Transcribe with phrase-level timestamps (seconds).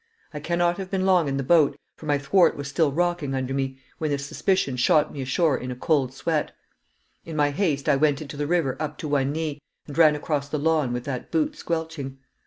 [0.33, 3.53] I cannot have been long in the boat, for my thwart was still rocking under
[3.53, 6.55] me, when this suspicion shot me ashore in a cold sweat.
[7.23, 10.49] In my haste I went into the river up to one knee, and ran across
[10.49, 12.17] the lawn with that boot squelching.